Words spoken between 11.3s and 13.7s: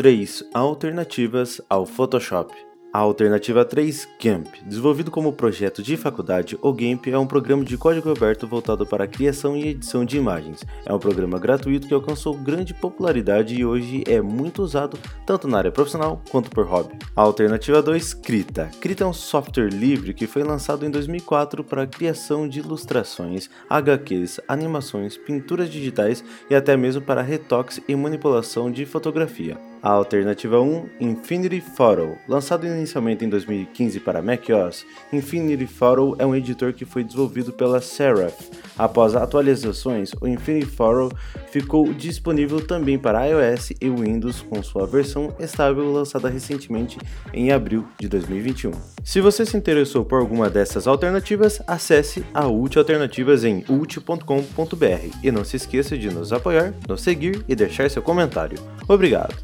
gratuito que alcançou grande popularidade e